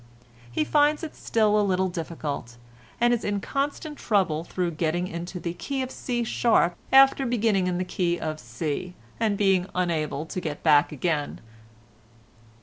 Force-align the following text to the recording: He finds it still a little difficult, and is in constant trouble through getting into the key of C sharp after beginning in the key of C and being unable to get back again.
He 0.51 0.63
finds 0.63 1.03
it 1.03 1.15
still 1.15 1.59
a 1.61 1.61
little 1.61 1.87
difficult, 1.87 2.57
and 2.99 3.13
is 3.13 3.23
in 3.23 3.39
constant 3.39 3.99
trouble 3.99 4.43
through 4.43 4.71
getting 4.71 5.07
into 5.07 5.39
the 5.39 5.53
key 5.53 5.83
of 5.83 5.91
C 5.91 6.23
sharp 6.23 6.73
after 6.91 7.23
beginning 7.23 7.67
in 7.67 7.77
the 7.77 7.85
key 7.85 8.19
of 8.19 8.39
C 8.39 8.95
and 9.19 9.37
being 9.37 9.67
unable 9.75 10.25
to 10.25 10.41
get 10.41 10.63
back 10.63 10.91
again. 10.91 11.39